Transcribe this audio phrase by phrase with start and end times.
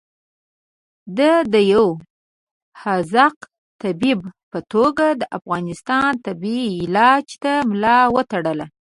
[1.17, 1.87] ده د یو
[2.81, 3.35] حاذق
[3.81, 4.19] طبیب
[4.51, 8.67] په توګه د افغانستان تبې علاج ته ملا وتړله.